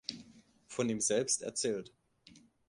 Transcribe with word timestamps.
Von 0.65 0.89
ihm 0.89 0.99
selbst 0.99 1.43
erzählt. 1.43 1.93